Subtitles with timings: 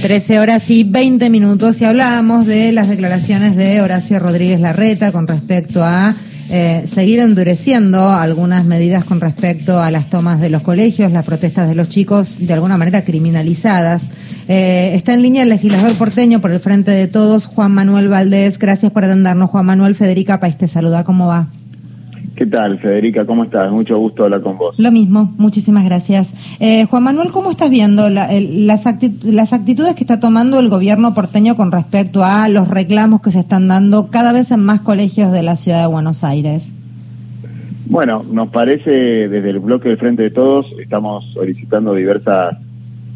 [0.00, 5.28] 13 horas y 20 minutos y hablábamos de las declaraciones de Horacio Rodríguez Larreta con
[5.28, 6.14] respecto a
[6.48, 11.68] eh, seguir endureciendo algunas medidas con respecto a las tomas de los colegios, las protestas
[11.68, 14.02] de los chicos de alguna manera criminalizadas.
[14.48, 18.58] Eh, está en línea el legislador porteño por el frente de todos, Juan Manuel Valdés.
[18.58, 19.94] Gracias por atendernos, Juan Manuel.
[19.94, 21.04] Federica País te saluda.
[21.04, 21.50] ¿Cómo va?
[22.36, 23.26] ¿Qué tal, Federica?
[23.26, 23.70] ¿Cómo estás?
[23.70, 24.74] Mucho gusto hablar con vos.
[24.78, 26.32] Lo mismo, muchísimas gracias.
[26.60, 31.72] Eh, Juan Manuel, ¿cómo estás viendo las, actitudes que está tomando el gobierno porteño con
[31.72, 35.56] respecto a los reclamos que se están dando cada vez en más colegios de la
[35.56, 36.72] ciudad de Buenos Aires?
[37.86, 42.56] Bueno, nos parece desde el bloque del Frente de Todos, estamos solicitando diversas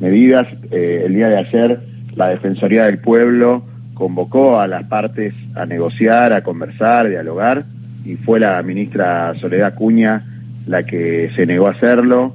[0.00, 0.48] medidas.
[0.70, 1.80] Eh, el día de ayer,
[2.16, 3.62] la Defensoría del Pueblo
[3.94, 7.66] convocó a las partes a negociar, a conversar, a dialogar
[8.04, 10.24] y fue la ministra Soledad Cuña
[10.66, 12.34] la que se negó a hacerlo.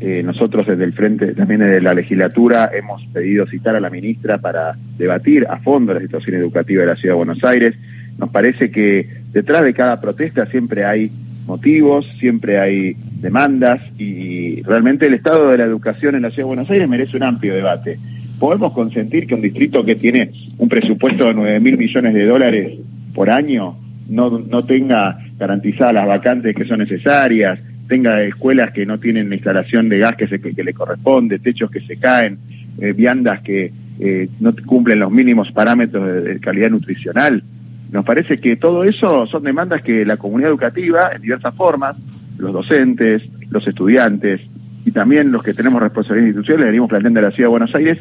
[0.00, 4.38] Eh, nosotros desde el frente, también desde la legislatura, hemos pedido citar a la ministra
[4.38, 7.74] para debatir a fondo la situación educativa de la Ciudad de Buenos Aires.
[8.16, 11.10] Nos parece que detrás de cada protesta siempre hay
[11.46, 16.54] motivos, siempre hay demandas y realmente el estado de la educación en la Ciudad de
[16.54, 17.98] Buenos Aires merece un amplio debate.
[18.38, 22.78] ¿Podemos consentir que un distrito que tiene un presupuesto de 9 mil millones de dólares
[23.14, 23.76] por año
[24.08, 29.88] no, no tenga garantizadas las vacantes que son necesarias, tenga escuelas que no tienen instalación
[29.88, 32.38] de gas que, se, que, le corresponde, techos que se caen,
[32.80, 37.42] eh, viandas que eh, no cumplen los mínimos parámetros de, calidad nutricional.
[37.90, 41.96] Nos parece que todo eso son demandas que la comunidad educativa, en diversas formas,
[42.36, 44.40] los docentes, los estudiantes
[44.84, 47.74] y también los que tenemos responsabilidad institucional, le venimos planteando a la Ciudad de Buenos
[47.74, 47.98] Aires.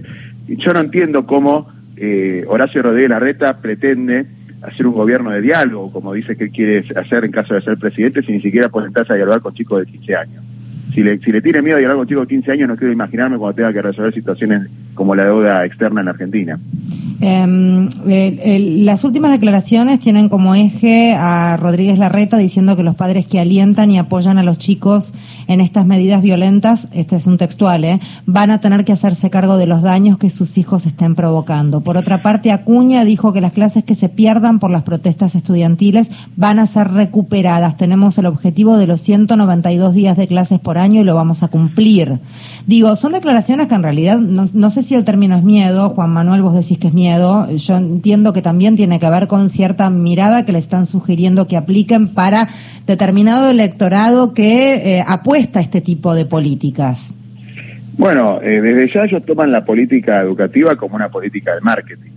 [0.48, 4.26] Yo no entiendo cómo eh, Horacio Rodríguez Larreta pretende
[4.62, 8.22] hacer un gobierno de diálogo, como dice que quiere hacer en caso de ser presidente,
[8.24, 10.44] sin ni siquiera sentarse a dialogar con chicos de 15 años.
[10.94, 12.94] Si le, si le tiene miedo a dialogar con chicos de 15 años, no quiero
[12.94, 16.60] imaginarme cuando tenga que resolver situaciones como la deuda externa en Argentina.
[17.20, 23.40] Eh, las últimas declaraciones tienen como eje a Rodríguez Larreta diciendo que los padres que
[23.40, 25.14] alientan y apoyan a los chicos
[25.48, 28.00] en estas medidas violentas, este es un textual, ¿eh?
[28.26, 31.82] van a tener que hacerse cargo de los daños que sus hijos estén provocando.
[31.82, 36.12] Por otra parte, Acuña dijo que las clases que se pierdan por las protestas estudiantiles
[36.36, 37.78] van a ser recuperadas.
[37.78, 41.48] Tenemos el objetivo de los 192 días de clases por año y lo vamos a
[41.48, 42.20] cumplir.
[42.68, 46.44] Digo, son declaraciones que en realidad, no sé si el término es miedo, Juan Manuel,
[46.44, 47.07] vos decís que es miedo
[47.56, 51.58] yo entiendo que también tiene que ver con cierta mirada que le están sugiriendo que
[51.58, 52.50] apliquen para
[52.86, 57.12] determinado electorado que eh, apuesta a este tipo de políticas.
[57.98, 62.12] Bueno, eh, desde ya ellos toman la política educativa como una política de marketing.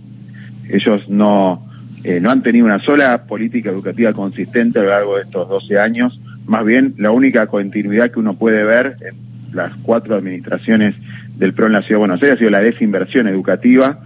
[0.69, 1.67] Ellos no,
[2.03, 5.79] eh, no han tenido una sola política educativa consistente a lo largo de estos 12
[5.79, 6.19] años.
[6.45, 10.95] Más bien, la única continuidad que uno puede ver en las cuatro administraciones
[11.37, 13.99] del PRO en la Ciudad de Buenos Aires ha sido la desinversión educativa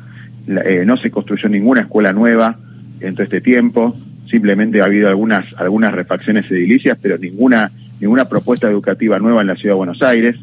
[0.48, 2.58] eh, no se construyó ninguna escuela nueva
[3.00, 3.98] en todo este tiempo,
[4.30, 9.56] simplemente ha habido algunas, algunas refacciones edilicias, pero ninguna, ninguna propuesta educativa nueva en la
[9.56, 10.36] ciudad de Buenos Aires.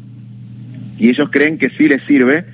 [0.97, 2.45] Y ellos creen que sí les sirve,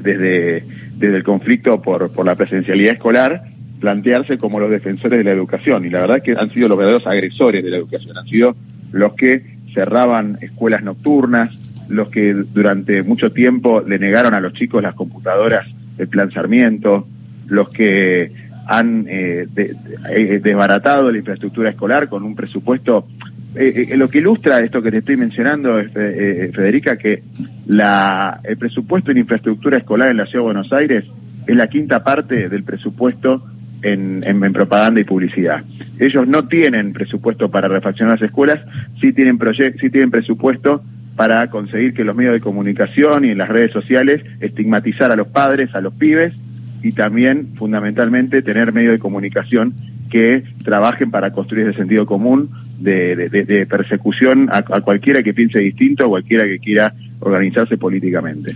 [0.00, 0.64] desde,
[0.96, 3.42] desde el conflicto por, por la presencialidad escolar,
[3.80, 5.84] plantearse como los defensores de la educación.
[5.84, 8.56] Y la verdad es que han sido los verdaderos agresores de la educación, han sido
[8.92, 9.42] los que
[9.72, 15.66] cerraban escuelas nocturnas, los que durante mucho tiempo le negaron a los chicos las computadoras
[15.98, 17.06] el Plan Sarmiento,
[17.48, 18.32] los que
[18.66, 23.06] han eh, eh, desbaratado la infraestructura escolar con un presupuesto.
[23.54, 27.22] Eh, lo que ilustra esto que te estoy mencionando, Federica, que
[27.66, 31.04] la, el presupuesto en infraestructura escolar en la Ciudad de Buenos Aires
[31.46, 33.44] es la quinta parte del presupuesto
[33.82, 35.62] en, en, propaganda y publicidad.
[36.00, 38.60] Ellos no tienen presupuesto para refaccionar las escuelas,
[39.00, 39.38] sí tienen,
[39.80, 40.82] sí tienen presupuesto
[41.16, 45.28] para conseguir que los medios de comunicación y en las redes sociales estigmatizar a los
[45.28, 46.34] padres, a los pibes
[46.82, 49.74] y también fundamentalmente tener medios de comunicación
[50.10, 56.08] que trabajen para construir ese sentido común de, persecución a, cualquiera que piense distinto, a
[56.08, 58.54] cualquiera que quiera organizarse políticamente.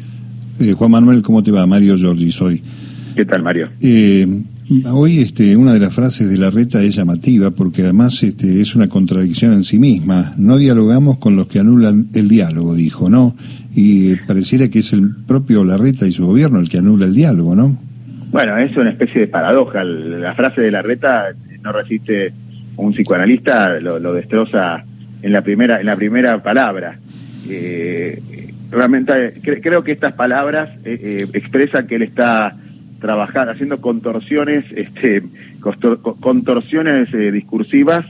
[0.60, 1.66] Eh, Juan Manuel, ¿cómo te va?
[1.66, 2.62] Mario Giorgi soy.
[3.14, 3.70] ¿Qué tal, Mario?
[3.80, 4.26] Eh,
[4.84, 8.76] Hoy este, una de las frases de la reta es llamativa porque además este, es
[8.76, 10.34] una contradicción en sí misma.
[10.36, 13.34] No dialogamos con los que anulan el diálogo, dijo, ¿no?
[13.74, 17.56] Y pareciera que es el propio Larreta y su gobierno el que anula el diálogo,
[17.56, 17.78] ¿no?
[18.30, 19.82] Bueno, es una especie de paradoja.
[19.84, 21.28] La frase de la reta
[21.62, 22.34] no resiste
[22.76, 24.84] un psicoanalista, lo, destroza
[25.22, 26.98] en la primera, en la primera palabra.
[27.48, 28.20] Eh,
[28.70, 32.54] realmente creo que estas palabras eh, eh, expresan que él está
[33.00, 35.22] trabajar haciendo contorsiones, este,
[36.20, 38.04] contorsiones eh, discursivas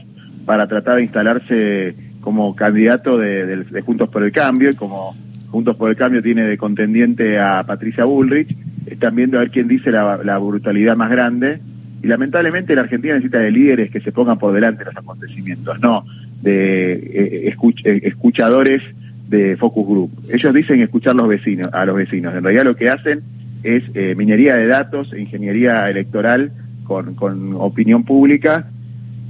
[0.45, 5.15] para tratar de instalarse como candidato de, Juntos por el Cambio y como
[5.49, 8.55] Juntos por el Cambio tiene de contendiente a Patricia Bullrich,
[8.85, 11.59] están viendo a ver quién dice la, brutalidad más grande.
[12.01, 15.79] Y lamentablemente la Argentina necesita de líderes que se pongan por delante de los acontecimientos,
[15.81, 16.05] no
[16.41, 18.81] de eh, eh, escuchadores
[19.27, 20.11] de focus group.
[20.29, 22.33] Ellos dicen escuchar los vecinos, a los vecinos.
[22.33, 23.21] En realidad lo que hacen
[23.63, 26.51] es eh, minería de datos, e ingeniería electoral
[26.83, 28.67] con, con opinión pública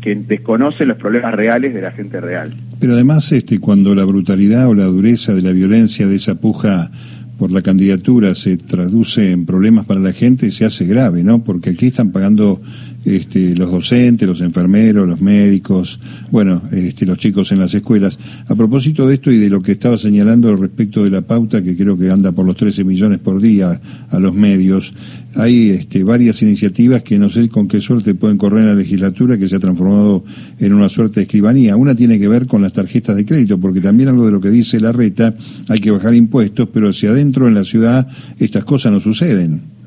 [0.02, 2.54] que desconoce los problemas reales de la gente real.
[2.80, 6.90] Pero además, este, cuando la brutalidad o la dureza de la violencia de esa puja
[7.38, 11.44] por la candidatura se traduce en problemas para la gente, se hace grave, ¿no?
[11.44, 12.62] Porque aquí están pagando
[13.06, 16.00] este, los docentes, los enfermeros, los médicos,
[16.32, 18.20] bueno, este, los chicos en las escuelas.
[18.48, 21.76] A propósito de esto y de lo que estaba señalando respecto de la pauta, que
[21.76, 23.80] creo que anda por los 13 millones por día
[24.10, 24.94] a los medios,
[25.36, 29.38] hay este, varias iniciativas que no sé con qué suerte pueden correr en la legislatura,
[29.38, 30.24] que se ha transformado
[30.60, 31.76] en una suerte de escribanía.
[31.76, 34.50] Una tiene que ver con las tarjetas de crédito, porque también algo de lo que
[34.50, 35.36] dice la reta,
[35.68, 38.08] hay que bajar impuestos, pero hacia adentro en la ciudad
[38.40, 39.79] estas cosas no suceden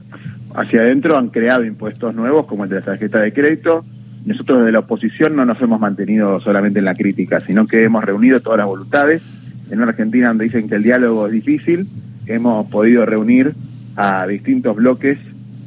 [0.54, 3.84] hacia adentro han creado impuestos nuevos como el de la tarjeta de crédito.
[4.24, 8.04] Nosotros desde la oposición no nos hemos mantenido solamente en la crítica, sino que hemos
[8.04, 9.22] reunido todas las voluntades.
[9.70, 11.88] En una Argentina donde dicen que el diálogo es difícil,
[12.26, 13.54] hemos podido reunir
[13.96, 15.18] a distintos bloques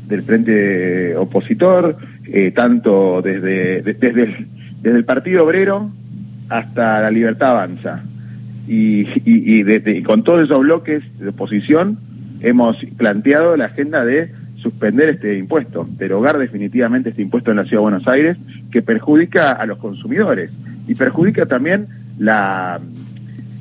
[0.07, 4.47] del frente opositor, eh, tanto desde, desde, el,
[4.81, 5.89] desde el Partido Obrero
[6.49, 8.03] hasta la Libertad Avanza.
[8.67, 11.97] Y, y con todos esos bloques de oposición
[12.41, 14.31] hemos planteado la agenda de
[14.65, 18.35] suspender este impuesto, derogar definitivamente este impuesto en la Ciudad de Buenos Aires,
[18.71, 20.49] que perjudica a los consumidores
[20.87, 21.85] y perjudica también
[22.17, 22.81] la,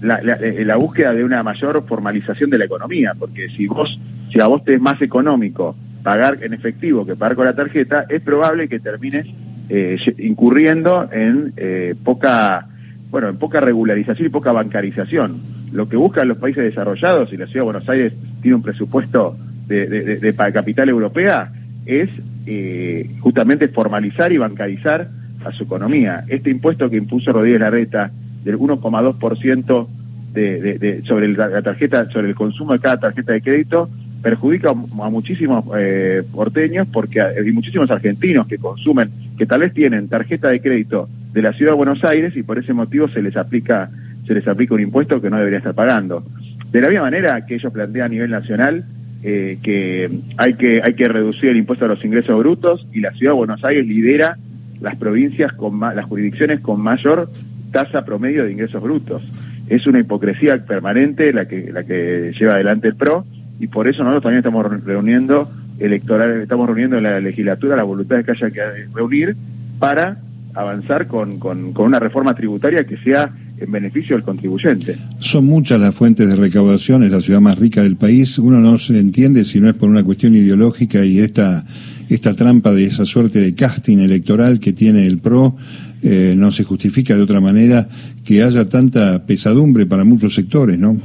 [0.00, 4.00] la, eh, búsqueda de una mayor formalización de la economía, porque si vos,
[4.32, 8.06] si a vos te es más económico pagar en efectivo que pagar con la tarjeta,
[8.08, 9.26] es probable que termines
[9.68, 12.66] eh, incurriendo en eh, poca
[13.10, 15.36] bueno, en poca regularización y poca bancarización.
[15.70, 19.36] Lo que buscan los países desarrollados, y la Ciudad de Buenos Aires tiene un presupuesto
[19.66, 21.50] de, de, de, capital europea
[21.86, 22.08] es
[22.46, 25.08] eh, justamente formalizar y bancarizar
[25.44, 26.24] a su economía.
[26.28, 28.10] Este impuesto que impuso Rodríguez Larreta
[28.44, 29.86] del 1,2%
[30.32, 33.88] de, de, sobre la tarjeta, sobre el consumo de cada tarjeta de crédito,
[34.22, 40.08] perjudica a muchísimos eh, porteños porque hay muchísimos argentinos que consumen, que tal vez tienen
[40.08, 43.36] tarjeta de crédito de la ciudad de Buenos Aires y por ese motivo se les
[43.36, 43.90] aplica,
[44.26, 46.24] se les aplica un impuesto que no debería estar pagando.
[46.72, 48.84] De la misma manera que ellos plantean a nivel nacional
[49.26, 53.10] eh, que hay que hay que reducir el impuesto a los ingresos brutos y la
[53.12, 54.36] ciudad de Buenos Aires lidera
[54.82, 57.30] las provincias con las jurisdicciones con mayor
[57.72, 59.22] tasa promedio de ingresos brutos.
[59.70, 63.24] Es una hipocresía permanente la que la que lleva adelante el PRO
[63.58, 68.22] y por eso nosotros también estamos reuniendo electoral, estamos reuniendo en la legislatura la voluntad
[68.26, 68.60] que haya que
[68.92, 69.36] reunir
[69.78, 70.18] para
[70.54, 74.96] avanzar con, con, con una reforma tributaria que sea en beneficio del contribuyente.
[75.18, 78.38] Son muchas las fuentes de recaudación, es la ciudad más rica del país.
[78.38, 81.64] Uno no se entiende si no es por una cuestión ideológica y esta,
[82.08, 85.56] esta trampa de esa suerte de casting electoral que tiene el PRO.
[86.02, 87.88] Eh, no se justifica de otra manera
[88.24, 91.00] que haya tanta pesadumbre para muchos sectores, ¿no?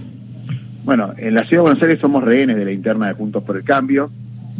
[0.83, 3.55] Bueno, en la ciudad de Buenos Aires somos rehenes de la interna de Juntos por
[3.55, 4.09] el Cambio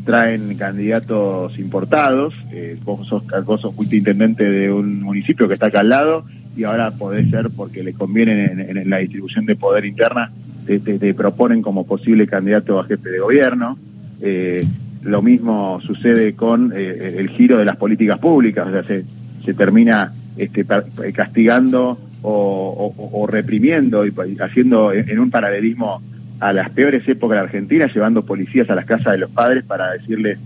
[0.09, 2.33] traen candidatos importados.
[2.51, 6.25] Eh, vos, sos, vos fuiste intendente de un municipio que está acá al lado
[6.57, 10.31] y ahora podés ser, porque le conviene en, la distribución de poder interna,
[10.65, 13.77] te, proponen como posible candidato a jefe de gobierno.
[14.19, 14.65] Eh,
[15.03, 19.05] lo mismo sucede con eh, el giro de las políticas públicas, o sea, se,
[19.45, 20.65] se termina este,
[21.13, 26.01] castigando o, reprimiendo y haciendo en un paralelismo
[26.39, 29.91] a las peores épocas de Argentina, llevando policías a las casas de los padres para
[29.91, 30.39] decirles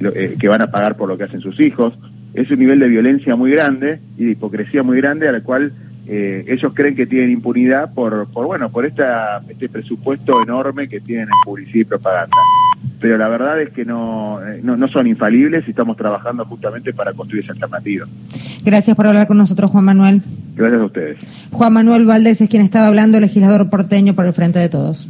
[0.00, 1.94] eh, que van a pagar por lo que hacen sus hijos.
[2.34, 5.72] Es un nivel de violencia muy grande y de hipocresía muy grande a la cual
[6.06, 11.00] eh, ellos creen que tienen impunidad por, por bueno, por esta, este presupuesto enorme que
[11.00, 12.36] tienen en publicidad y propaganda.
[13.00, 16.92] Pero la verdad es que no, eh, no, no son infalibles y estamos trabajando justamente
[16.92, 18.06] para construir esa alternativa.
[18.64, 20.22] Gracias por hablar con nosotros, Juan Manuel.
[20.56, 21.18] Gracias a ustedes.
[21.50, 25.08] Juan Manuel Valdés es quien estaba hablando, legislador porteño por el Frente de Todos.